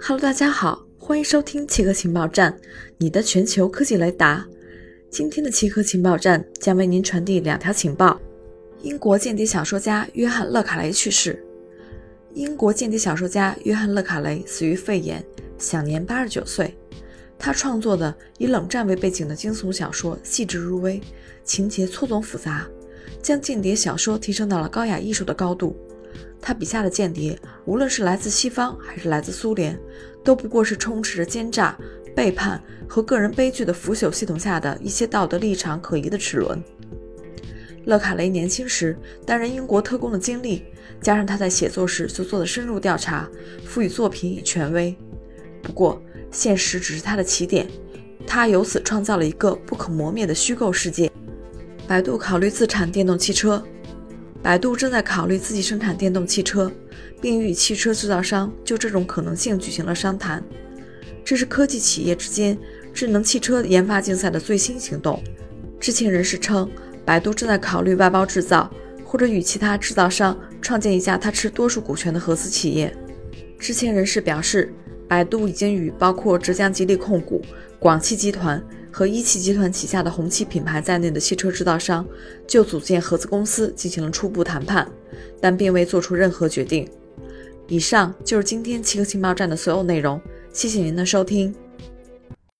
[0.00, 2.56] Hello，大家好，欢迎收听奇科情报站，
[2.98, 4.46] 你的全球科技雷达。
[5.10, 8.18] 今天的奇科情报站将为您传递两条情报：
[8.80, 11.44] 英国间谍小说家约翰·勒卡雷去世。
[12.32, 15.22] 英国间谍小说家约翰·勒卡雷死于肺炎，
[15.58, 16.72] 享年八十九岁。
[17.36, 21.00] 他创作的以冷战为背景的惊悚小说细致入微，
[21.44, 22.66] 情节错综复杂，
[23.20, 25.76] 将间谍小说提升到了高雅艺术的高度。
[26.40, 29.78] 他笔下的间谍，无论是来自西方还是来自苏联，
[30.24, 31.76] 都不过是充斥着奸诈、
[32.14, 36.62] 背叛和个人悲剧的腐朽系统下的一些道德立场可疑的齿轮。
[37.84, 40.64] 勒卡雷年轻时担任英国特工的经历，
[41.00, 43.28] 加上他在写作时所做的深入调查，
[43.64, 44.94] 赋予作品以权威。
[45.62, 46.00] 不过，
[46.30, 47.66] 现实只是他的起点，
[48.26, 51.10] 他由此创造了一个不可磨灭的虚构世界。
[51.86, 53.62] 百度考虑自产电动汽车。
[54.42, 56.70] 百度正在考虑自己生产电动汽车，
[57.20, 60.42] 并与汽车制造商就这种可能性举行了商谈。
[61.24, 62.56] 这是科技企业之间
[62.94, 65.22] 智能汽车研发竞赛的最新行动。
[65.78, 66.70] 知情人士称，
[67.04, 68.72] 百度正在考虑外包制造，
[69.04, 72.96] 或者与其他制造商创建一家他持多数股权的合资企业。
[73.58, 74.72] 知情人士表示，
[75.06, 77.44] 百度已经与包括浙江吉利控股、
[77.78, 78.62] 广汽集团。
[78.92, 82.06] 和一汽集团旗下的红旗品牌在内的汽车制造商
[82.46, 84.90] 就组建合资公司进行了初步谈判，
[85.40, 86.88] 但并未做出任何决定。
[87.66, 90.20] 以上就是今天汽车情报站的所有内容，
[90.52, 91.54] 谢谢您的收听。